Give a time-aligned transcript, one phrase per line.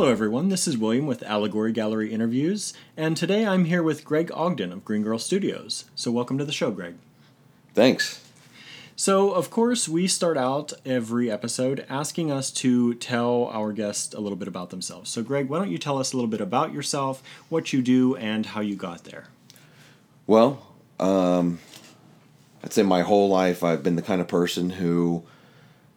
[0.00, 0.48] Hello, everyone.
[0.48, 4.82] This is William with Allegory Gallery Interviews, and today I'm here with Greg Ogden of
[4.82, 5.84] Green Girl Studios.
[5.94, 6.94] So, welcome to the show, Greg.
[7.74, 8.24] Thanks.
[8.96, 14.20] So, of course, we start out every episode asking us to tell our guests a
[14.20, 15.10] little bit about themselves.
[15.10, 18.16] So, Greg, why don't you tell us a little bit about yourself, what you do,
[18.16, 19.26] and how you got there?
[20.26, 20.66] Well,
[20.98, 21.58] um,
[22.64, 25.24] I'd say my whole life I've been the kind of person who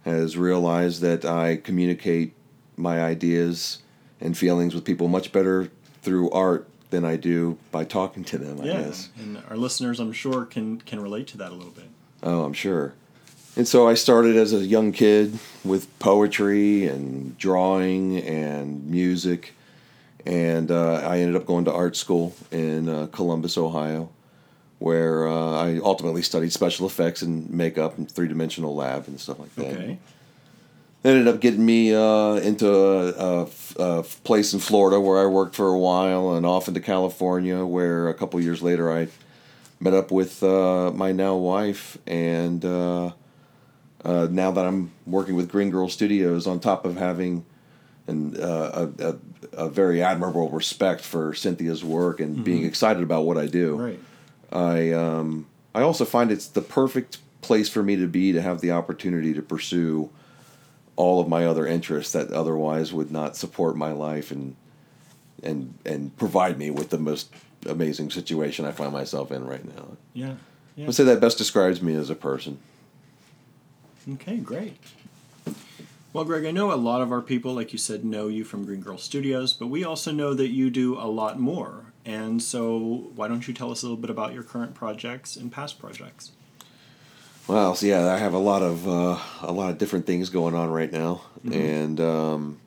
[0.04, 2.34] has realized that I communicate
[2.76, 3.80] my ideas
[4.24, 5.70] and feelings with people much better
[6.02, 9.10] through art than I do by talking to them, I yeah, guess.
[9.18, 11.90] and our listeners, I'm sure, can can relate to that a little bit.
[12.24, 12.94] Oh, I'm sure.
[13.56, 19.54] And so I started as a young kid with poetry and drawing and music.
[20.26, 24.10] And uh, I ended up going to art school in uh, Columbus, Ohio,
[24.80, 29.38] where uh, I ultimately studied special effects and makeup and three dimensional lab and stuff
[29.38, 29.74] like that.
[29.74, 30.00] Okay.
[31.06, 35.54] Ended up getting me uh, into a, a, a place in Florida where I worked
[35.54, 39.10] for a while and off into California, where a couple years later I
[39.82, 43.12] met up with uh, my now wife, and uh,
[44.06, 47.46] uh, now that I'm working with Green Girl Studios, on top of having
[48.08, 53.26] an, uh, a, a, a very admirable respect for Cynthia's work and being excited about
[53.26, 54.00] what I do, Right.
[54.54, 58.62] I um, I also find it's the perfect place for me to be to have
[58.62, 60.10] the opportunity to pursue
[60.96, 64.56] all of my other interests that otherwise would not support my life and
[65.42, 67.34] and and provide me with the most
[67.68, 69.98] amazing situation I find myself in right now.
[70.14, 70.36] Yeah.
[70.76, 70.88] Yeah.
[70.88, 72.58] I'd say that best describes me as a person.
[74.12, 74.78] Okay, great.
[76.12, 78.66] Well, Greg, I know a lot of our people, like you said, know you from
[78.66, 81.86] Green Girl Studios, but we also know that you do a lot more.
[82.06, 85.52] And so, why don't you tell us a little bit about your current projects and
[85.52, 86.32] past projects?
[87.48, 90.56] Well, so yeah, I have a lot of uh, a lot of different things going
[90.56, 91.22] on right now,
[91.52, 92.60] and um,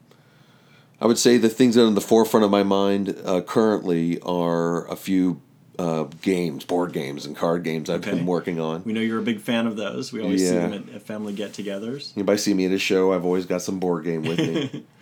[1.01, 4.21] I would say the things that are in the forefront of my mind uh, currently
[4.21, 5.41] are a few
[5.79, 8.11] uh, games, board games, and card games I've Okay.
[8.13, 8.83] been working on.
[8.85, 10.13] We know you're a big fan of those.
[10.13, 10.69] We always see Yeah.
[10.69, 12.13] them at, at family get togethers.
[12.17, 14.83] Anybody see me at a show, I've always got some board game with me.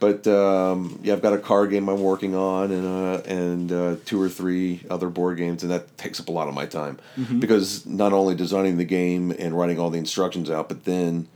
[0.00, 3.96] but um, yeah, I've got a card game I'm working on, and uh, and uh,
[4.04, 6.98] two or three other board games, and that takes up a lot of my time
[7.40, 11.26] because not only designing the game and writing all the instructions out, but then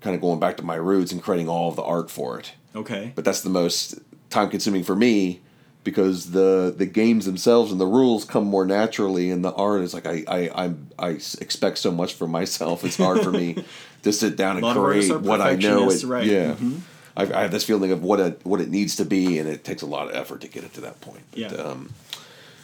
[0.00, 2.52] kind of going back to my roots and creating all of the art for it.
[2.74, 3.12] Okay.
[3.14, 3.98] But that's the most
[4.30, 5.40] time consuming for me
[5.84, 9.94] because the the games themselves and the rules come more naturally, and the art is
[9.94, 12.84] like I I I'm, I s- expect so much from myself.
[12.84, 13.64] It's hard for me
[14.02, 15.90] to sit down and lot of artists create what I know.
[15.90, 16.26] It, right.
[16.26, 16.54] Yeah.
[16.54, 16.80] Mhm.
[17.16, 19.64] I, I have this feeling of what it what it needs to be, and it
[19.64, 21.22] takes a lot of effort to get it to that point.
[21.30, 21.48] But, Yeah.
[21.48, 21.94] Um,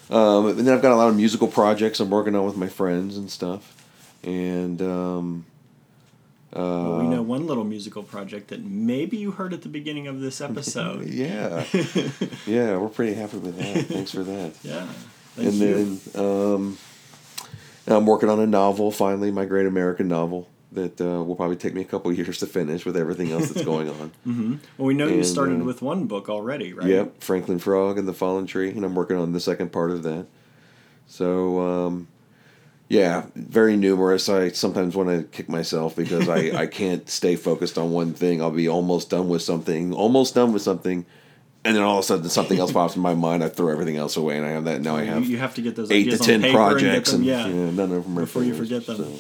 [0.09, 2.69] um, and then I've got a lot of musical projects I'm working on with my
[2.69, 3.75] friends and stuff,
[4.23, 5.47] and um,
[6.53, 10.07] Well, we uh, know one little musical project that maybe you heard at the beginning
[10.07, 11.07] of this episode.
[11.09, 11.65] yeah,
[12.47, 13.87] yeah, we're pretty happy with that.
[13.87, 14.53] Thanks for that.
[14.63, 14.87] yeah.
[15.37, 15.99] And you.
[16.15, 16.79] then um,
[17.89, 21.75] I'm working on a novel finally, my great American novel that uh, will probably take
[21.75, 24.13] me a couple years to finish with everything else that's going on.
[24.79, 26.89] well, we know you started uh, with one book already, right?
[26.89, 30.03] Yep, Franklin Frog and the Fallen Tree, and I'm working on the second part of
[30.03, 30.27] that.
[31.07, 32.09] So um,
[32.89, 34.29] yeah, very numerous.
[34.29, 38.41] I sometimes want to kick myself because I, I can't stay focused on one thing.
[38.41, 41.05] I'll be almost done with something, almost done with something,
[41.65, 43.43] and then all of a sudden something else pops in my mind.
[43.43, 44.83] I throw everything else away, and I have that.
[44.83, 47.11] Now I have you have to get those eight to on ten paper and projects,
[47.11, 47.47] them- and, yeah.
[47.47, 48.97] yeah, none of them are Before you forget them.
[48.97, 49.13] so.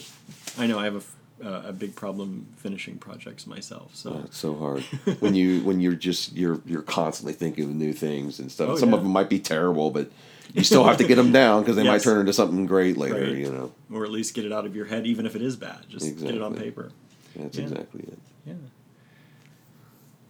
[0.59, 1.03] I know I have a,
[1.45, 3.95] uh, a big problem finishing projects myself.
[3.95, 4.83] So Oh, it's so hard
[5.21, 8.69] when you when you're just you're you're constantly thinking of new things and stuff.
[8.71, 10.11] Oh, Some of them might be terrible, but
[10.55, 13.21] you still have to get them down because they might turn into something great later.
[13.21, 13.37] Right.
[13.37, 15.57] You know, or at least get it out of your head, even if it is
[15.57, 15.81] bad.
[15.89, 16.91] Just get it on paper.
[17.35, 17.65] that's Yeah.
[17.65, 18.19] exactly it.
[18.47, 18.55] Yeah.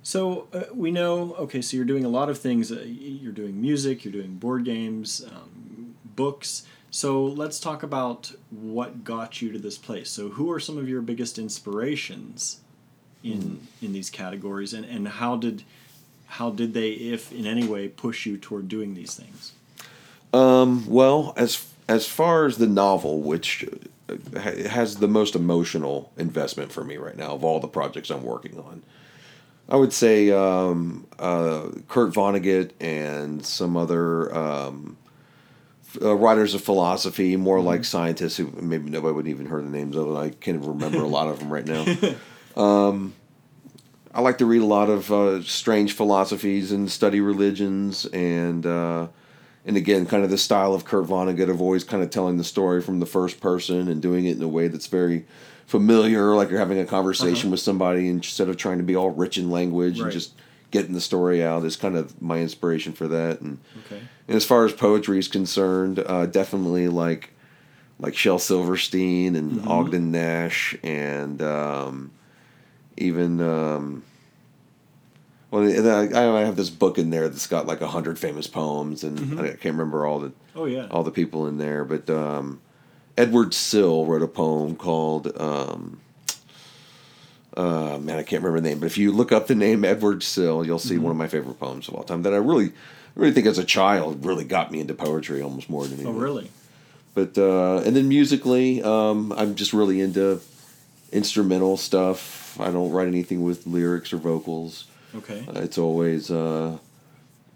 [0.02, 1.34] So uh, we know.
[1.34, 2.70] Okay, so you're doing a lot of things.
[2.70, 4.04] Uh, you're doing music.
[4.04, 6.64] You're doing board games, um, books.
[6.96, 10.08] So let's talk about what got you to this place.
[10.08, 12.60] So who are some of your biggest inspirations
[13.22, 15.64] in in these categories, and and how did
[16.25, 19.52] how did they, if in any way, push you toward doing these things?
[20.32, 23.66] Um, well, as as far as the novel, which
[24.08, 28.25] uh, has the most emotional investment for me right now of all the projects I'm
[28.25, 28.82] working on,
[29.69, 34.96] I would say um, uh, Kurt Vonnegut and some other um,
[36.02, 39.96] uh, writers of philosophy, more like scientists who maybe nobody would even heard the names
[39.96, 40.08] of.
[40.08, 41.84] And I can't even remember a lot of them right now.
[42.56, 43.12] Um,
[44.14, 49.08] I like to read a lot of uh, strange philosophies and study religions and uh,
[49.66, 52.44] and again, kind of the style of Kurt Vonnegut of always kind of telling the
[52.44, 55.26] story from the first person and doing it in a way that's very
[55.66, 57.50] familiar, like you're having a conversation Uh-huh.
[57.50, 60.04] with somebody instead of trying to be all rich in language Right.
[60.04, 60.32] and just
[60.76, 63.40] getting the story out is kind of my inspiration for that.
[63.40, 64.00] And, Okay.
[64.28, 67.31] and as far as poetry is concerned, uh, definitely like
[67.99, 69.70] like Shel Silverstein and Mhm.
[69.70, 72.11] Ogden Nash and um,
[72.99, 74.02] even um,
[75.50, 79.02] well, I, I have this book in there that's got like a hundred famous poems,
[79.02, 79.40] and Mhm.
[79.40, 80.87] I can't remember all the Oh yeah.
[80.90, 82.61] all the people in there, but um,
[83.17, 85.32] Edward Sill wrote a poem called.
[85.40, 86.00] Um,
[87.56, 90.22] uh, man, I can't remember the name, but if you look up the name Edward
[90.22, 92.72] Sill, you'll see one of my favorite poems of all time that I really,
[93.14, 96.14] really think as a child really got me into poetry almost more than anything.
[96.14, 96.50] Oh really?
[97.14, 100.40] But uh, and then musically, um, I'm just really into
[101.12, 102.60] instrumental stuff.
[102.60, 104.86] I don't write anything with lyrics or vocals.
[105.14, 105.44] Okay.
[105.48, 106.76] Uh, it's always uh,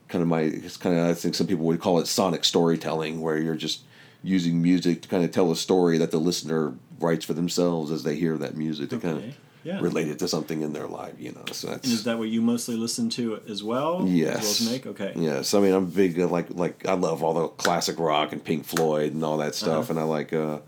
[0.08, 0.42] kind of my.
[0.42, 3.80] It's kind of I think some people would call it sonic storytelling, where you're just
[4.22, 8.02] using music to kind of tell a story that the listener writes for themselves as
[8.02, 9.28] they hear that music to kind Okay.
[9.28, 9.78] of Yeah.
[9.80, 11.14] relate it to something in their life.
[11.18, 14.06] You know, so that's And is that what you mostly listen to as well?
[14.06, 14.36] Yes.
[14.36, 14.86] As well as make?
[14.86, 15.12] Okay.
[15.16, 18.42] Yes, I mean I'm big uh, like like I love all the classic rock and
[18.42, 19.92] Pink Floyd and all that stuff, Uh-huh.
[19.92, 20.58] and I like uh,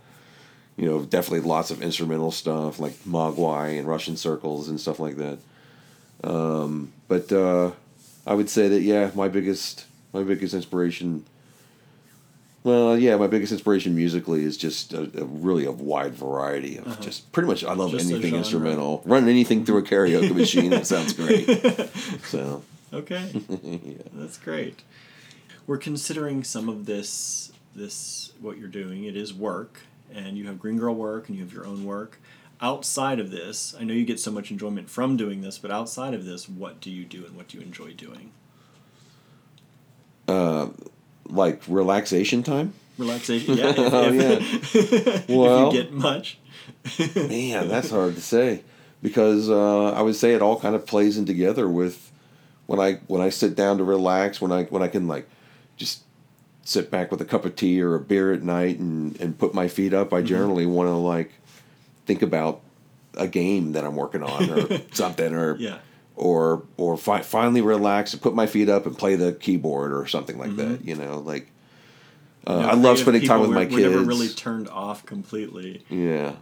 [0.77, 5.17] you know definitely lots of instrumental stuff like Mogwai and Russian circles and stuff like
[5.17, 5.39] that.
[6.25, 7.73] Um, but uh,
[8.27, 11.25] I would say that yeah, my biggest my biggest inspiration.
[12.65, 16.87] Well, yeah, my biggest inspiration musically is just a, a really a wide variety of
[16.87, 17.03] Uh-huh.
[17.03, 19.03] just pretty much I love Just anything instrumental.
[19.05, 21.49] Run anything through a karaoke machine, that sounds great.
[22.25, 22.63] So
[22.93, 23.31] Okay.
[23.63, 23.95] yeah.
[24.13, 24.83] That's great.
[25.67, 29.05] We're considering some of this this what you're doing.
[29.05, 29.81] It is work,
[30.15, 32.21] and you have Green Girl work, and you have your own work.
[32.61, 36.15] Outside of this, I know you get so much enjoyment from doing this, but outside
[36.15, 38.31] of this, what do you do and what do you enjoy doing?
[40.29, 40.69] uh,
[41.33, 42.75] like relaxation time.
[42.99, 43.69] Relaxation, yeah.
[43.77, 46.39] If, Oh, if- if Well- you get much.
[47.17, 48.63] Man, that's hard to say
[49.03, 52.11] because uh, I would say it all kind of plays in together with
[52.67, 55.29] when I when I sit down to relax when I when I can like
[55.77, 56.03] just
[56.65, 59.55] sit back with a cup of tea or a beer at night and and put
[59.55, 60.13] my feet up.
[60.13, 60.27] I Mm-hmm.
[60.27, 61.33] generally want to like
[62.07, 62.61] think about
[63.17, 65.79] a game that I'm working on or something or Yeah.
[66.17, 70.07] Or or fi- finally relax and put my feet up and play the keyboard or
[70.07, 70.73] something like Mm-hmm.
[70.73, 70.85] that.
[70.85, 71.51] You know, like
[72.47, 73.77] uh, I love spending time with my kids.
[73.77, 75.85] We're never really turned off completely.
[75.89, 76.35] Yeah.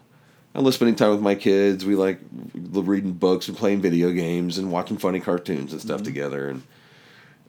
[0.53, 1.85] I love spending time with my kids.
[1.87, 2.19] We like
[2.55, 6.05] reading books and playing video games and watching funny cartoons and stuff Mm-hmm.
[6.07, 6.49] together.
[6.49, 6.63] And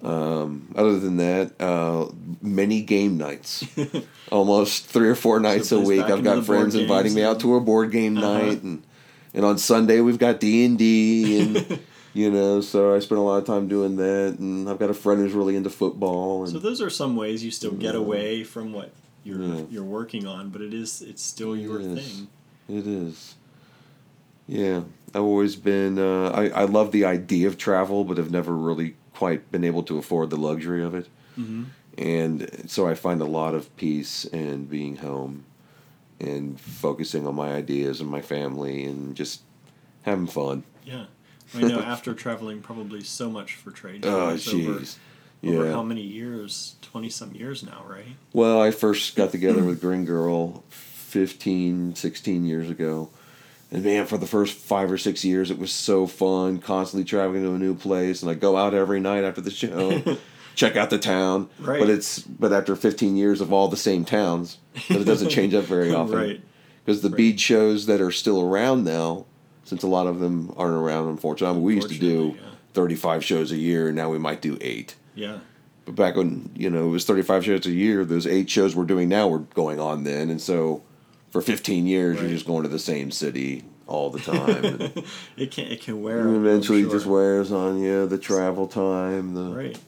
[0.03, 2.07] um, other than that, uh,
[2.41, 3.65] many game nights.
[4.31, 6.01] Almost three or four nights So a week.
[6.03, 8.37] I've got friends inviting me out to a board game Uh-huh.
[8.37, 8.83] night, and
[9.33, 11.79] and on Sunday we've got D and D, and
[12.13, 14.37] you know, so I spend a lot of time doing that.
[14.39, 16.43] And I've got a friend who's really into football.
[16.43, 17.99] And So those are some ways you still get Yeah.
[18.01, 18.91] away from what
[19.23, 19.61] you're Yeah.
[19.69, 22.27] you're working on, but it is it's still your It thing.
[22.69, 23.35] It is.
[24.47, 24.81] Yeah,
[25.13, 25.97] I've always been.
[25.99, 29.83] Uh, I I love the idea of travel, but I've never really quite been able
[29.83, 31.07] to afford the luxury of it.
[31.37, 31.63] Mm-hmm.
[31.97, 35.43] And so I find a lot of peace in being home,
[36.19, 39.41] and focusing on my ideas and my family, and just
[40.03, 40.63] having fun.
[40.85, 41.05] Yeah,
[41.55, 41.79] I know.
[41.79, 44.97] After traveling probably so much for trade Oh, shows over, jeez.
[45.45, 46.75] over how many years?
[46.81, 48.15] Twenty some years now, right?
[48.33, 53.09] Well, I first got together with Green Girl 15, 16 years ago.
[53.69, 57.43] And man, for the first five or six years, it was so fun, constantly traveling
[57.43, 58.21] to a new place.
[58.21, 60.17] And I go out every night after the show,
[60.55, 61.49] check out the town.
[61.59, 61.79] Right.
[61.79, 64.57] But it's but after 15 years of all the same towns,
[64.89, 66.17] but it doesn't change up very often.
[66.17, 66.41] right.
[66.85, 67.17] Because the Right.
[67.17, 69.25] bead shows that are still around now,
[69.71, 71.51] since a lot of them aren't around, unfortunately.
[71.51, 74.41] I mean, we used to do Unfortunately, 35 shows a year, and now we might
[74.41, 74.95] do eight.
[75.15, 75.39] Yeah.
[75.85, 78.75] But back when you know it was thirty five shows a year, those eight shows
[78.75, 80.83] we're doing now were going on then, and so
[81.31, 82.23] for fifteen years Right.
[82.23, 84.91] you're just going to the same city all the time.
[85.37, 86.19] It can it can wear.
[86.27, 86.91] Eventually, it sure.
[86.91, 89.79] just wears on you the travel time, the right.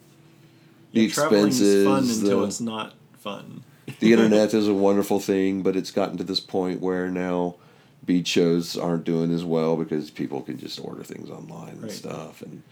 [0.94, 3.64] the Yeah, traveling's expenses, fun until the- it's not fun.
[4.00, 7.56] the internet is a wonderful thing, but it's gotten to this point where now
[8.06, 11.92] beach shows aren't doing as well because people can just order things online and Right.
[11.92, 12.64] stuff, and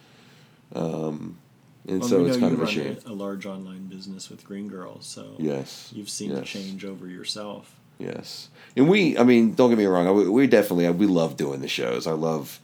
[0.74, 1.38] um,
[1.88, 2.98] and Well, so it's kind of a run shame.
[3.06, 7.76] A large online business with Green Girls, so Yes, you've seen the change over yourself.
[8.00, 10.16] Yes, and we, I mean, don't get me wrong.
[10.16, 12.08] We, we definitely, we love doing the shows.
[12.08, 12.60] I love,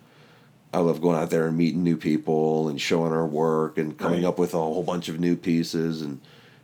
[0.74, 4.24] I love going out there and meeting new people and showing our work and coming
[4.24, 4.28] Right.
[4.30, 6.20] up with a whole bunch of new pieces and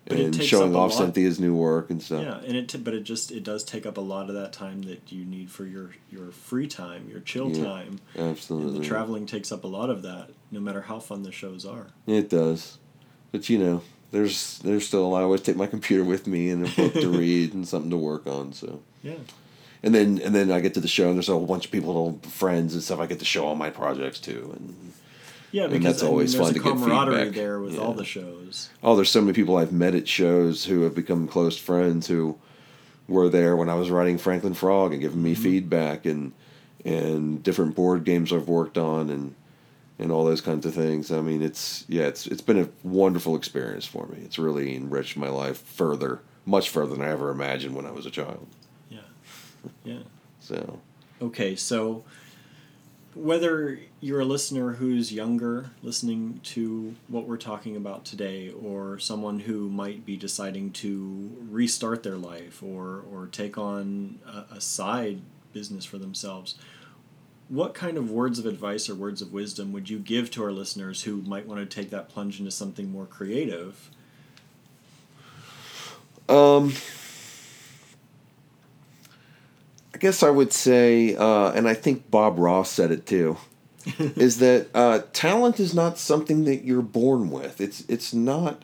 [0.05, 0.97] But and showing off lot.
[0.97, 2.23] Cynthia's new work and stuff.
[2.23, 4.51] Yeah, and it t- but it just it does take up a lot of that
[4.51, 7.99] time that you need for your your free time, your chill Yeah, time.
[8.15, 11.31] And Absolutely, the traveling takes up a lot of that, no matter how fun the
[11.31, 11.87] shows are.
[12.05, 12.79] It does,
[13.31, 13.81] but you know,
[14.11, 15.05] there's there's still.
[15.05, 15.21] a lot.
[15.21, 17.97] I always take my computer with me and a book to read and something to
[17.97, 18.51] work on.
[18.51, 18.81] So.
[19.03, 19.13] Yeah.
[19.83, 21.71] And then and then I get to the show and there's a whole bunch of
[21.71, 22.99] people, friends and stuff.
[22.99, 24.93] I get to show all my projects too, and
[25.53, 27.35] Yeah, and because that's I mean, always fun to get camaraderie feedback.
[27.35, 28.69] there with all the shows.
[28.83, 32.37] Oh, there's so many people I've met at shows who have become close friends who
[33.07, 35.43] were there when I was writing Franklin Frog and giving me Mm-hmm.
[35.43, 36.33] feedback and
[36.83, 39.35] and different board games I've worked on and
[39.99, 41.11] and all those kinds of things.
[41.11, 44.17] I mean, it's yeah, it's it's been a wonderful experience for me.
[44.25, 48.05] It's really enriched my life further, much further than I ever imagined when I was
[48.07, 48.47] a child.
[48.89, 48.99] Yeah,
[49.85, 49.99] yeah.
[50.39, 50.79] So,
[51.21, 52.03] Okay, so
[53.15, 59.39] whether you're a listener who's younger, listening to what we're talking about today, or someone
[59.39, 65.21] who might be deciding to restart their life or, or take on a, a side
[65.53, 66.55] business for themselves,
[67.49, 70.51] what kind of words of advice or words of wisdom would you give to our
[70.51, 73.89] listeners who might want to take that plunge into something more creative?
[76.29, 76.73] um,
[79.92, 83.37] I guess I would say, uh, and I think Bob Ross said it too.
[83.97, 87.61] is that uh, talent is not something that you're born with.
[87.61, 88.63] It's it's not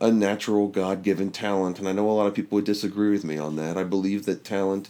[0.00, 3.24] a natural God given talent, and I know a lot of people would disagree with
[3.24, 3.76] me on that.
[3.76, 4.88] I believe that talent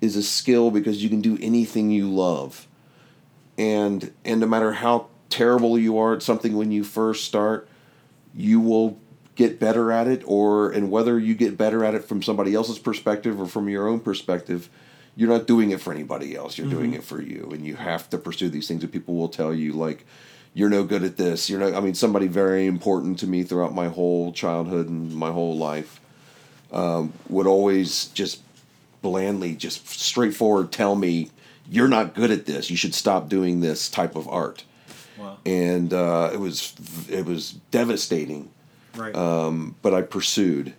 [0.00, 2.66] is a skill because you can do anything you love,
[3.58, 7.68] and and no matter how terrible you are at something when you first start,
[8.34, 8.98] you will
[9.34, 12.78] get better at it, or and whether you get better at it from somebody else's
[12.78, 14.70] perspective or from your own perspective,
[15.16, 16.58] you're not doing it for anybody else.
[16.58, 18.82] You're doing it for you, and you have to pursue these things.
[18.82, 20.04] And people will tell you like,
[20.54, 21.74] "You're no good at this." You're no.
[21.74, 26.00] I mean, somebody very important to me throughout my whole childhood and my whole life
[26.70, 28.42] um, would always just
[29.02, 31.30] blandly, just straightforward tell me,
[31.70, 32.70] "You're not good at this.
[32.70, 34.64] You should stop doing this type of art."
[35.18, 35.38] Wow.
[35.46, 36.74] And uh, it was
[37.08, 38.50] it was devastating
[38.94, 39.14] Right.
[39.14, 40.74] um, but I pursued.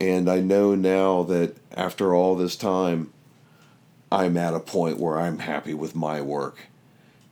[0.00, 3.12] And I know now that after all this time,
[4.10, 6.58] I'm at a point where I'm happy with my work.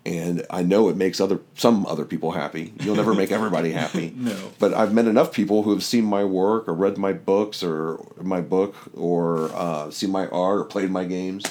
[0.05, 2.73] And I know it makes other some other people happy.
[2.79, 4.15] You'll never make everybody happy.
[4.17, 4.37] No.
[4.61, 7.99] But I've met enough people who have seen my work or read my books or
[8.23, 11.43] my book or uh, seen my art or played my games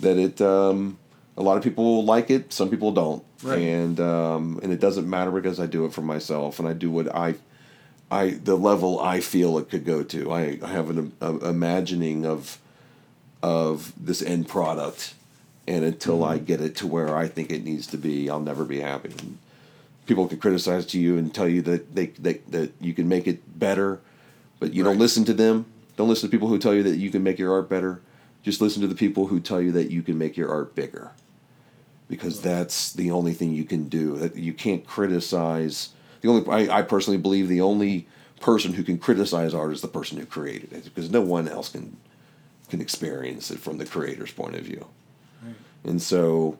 [0.00, 0.98] that it um,
[1.36, 2.52] a lot of people like it.
[2.52, 3.24] Some people don't.
[3.42, 3.60] Right.
[3.60, 6.90] And um, and it doesn't matter because I do it for myself and I do
[6.90, 7.36] what I
[8.10, 10.32] I the level I feel it could go to.
[10.32, 12.58] I, I have an a, imagining of
[13.42, 15.14] of this end product,
[15.66, 16.44] and until I mm-hmm.
[16.44, 19.10] get it to where I think it needs to be, I'll never be happy.
[19.10, 19.38] And
[20.06, 23.26] people can criticize to you and tell you that they, they that you can make
[23.26, 24.00] it better,
[24.58, 24.90] but you Right.
[24.90, 25.66] don't listen to them.
[25.96, 28.00] Don't listen to people who tell you that you can make your art better.
[28.42, 31.12] Just listen to the people who tell you that you can make your art bigger
[32.08, 34.16] because that's the only thing you can do.
[34.16, 35.90] That you can't criticize.
[36.20, 38.06] The only I, I personally believe the only
[38.40, 41.68] person who can criticize art is the person who created it because no one else
[41.68, 41.96] can
[42.72, 44.86] can experience it from the creator's point of view.
[45.44, 45.54] Right.
[45.84, 46.58] And so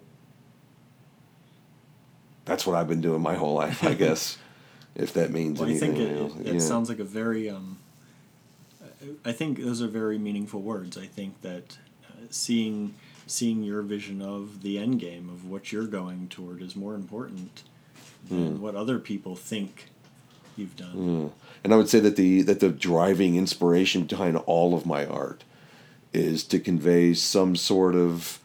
[2.45, 4.37] that's what I've been doing my whole life, I guess.
[4.95, 6.33] if that means Well, I anything think it, else.
[6.40, 7.49] it, it sounds like a very.
[7.49, 7.78] Um,
[9.25, 10.99] I think those are very meaningful words.
[10.99, 12.92] I think that uh, seeing
[13.26, 17.62] seeing your vision of the end game of what you're going toward is more important
[18.28, 19.88] than what other people think
[20.59, 20.95] you've done.
[20.95, 21.31] Mm.
[21.64, 25.42] And I would say that the that the driving inspiration behind all of my art
[26.12, 28.38] is to convey some sort of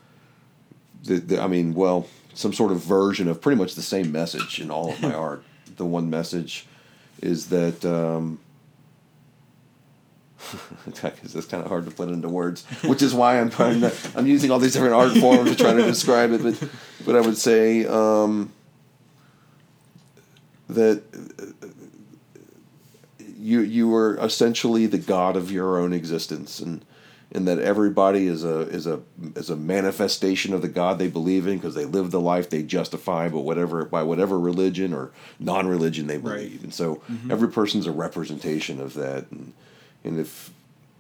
[1.04, 4.60] the, the I mean, well, some sort of version of pretty much the same message
[4.60, 5.44] in all of my art.
[5.76, 6.66] The one message
[7.22, 8.40] is that um,
[10.86, 14.28] it's kind of hard to put into words, which is why I'm trying to, I'm
[14.28, 16.44] using all these different art forms to try to describe it.
[16.44, 16.70] But
[17.06, 18.52] but I would say um,
[20.70, 21.04] that
[23.38, 26.84] you you are essentially the god of your own existence and
[27.38, 29.00] and that everybody is a is a
[29.36, 32.64] is a manifestation of the god they believe in because they live the life they
[32.64, 36.62] justify but whatever by whatever religion or non-religion they believe Right.
[36.64, 39.54] and so every person's a representation of that and
[40.04, 40.52] and if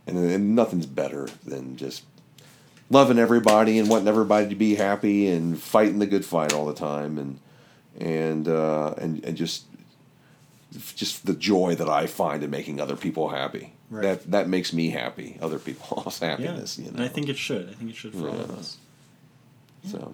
[0.05, 2.03] and, and nothing's better than just
[2.89, 6.73] loving everybody and wanting everybody to be happy and fighting the good fight all the
[6.73, 7.39] time and
[7.99, 9.65] and uh, and and just
[10.95, 13.73] just the joy that I find in making other people happy.
[13.89, 14.01] Right.
[14.03, 15.37] That that makes me happy.
[15.41, 16.77] Other people's Yeah, happiness.
[16.77, 16.91] You know.
[16.95, 17.69] and I think it should.
[17.69, 18.55] I think it should for all of Yeah.
[18.55, 18.77] us.
[19.89, 20.13] so.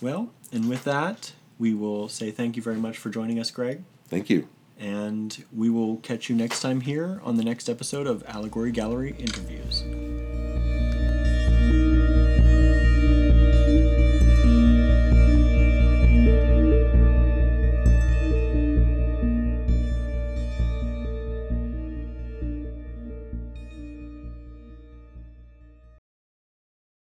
[0.00, 3.82] Well, and with that, we will say thank you very much for joining us, Greg.
[4.08, 4.48] Thank you.
[4.78, 9.14] And we will catch you next time here on the next episode of Allegory Gallery
[9.18, 9.84] Interviews.